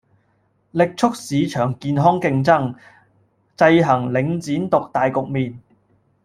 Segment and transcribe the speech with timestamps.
[0.71, 2.73] 力促市場健康競爭，
[3.55, 5.59] 制衡領展獨大局面